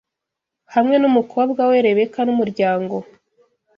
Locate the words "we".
1.69-1.77